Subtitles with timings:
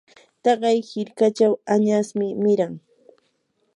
[0.43, 2.73] taqay hirkachaw añasmi miran.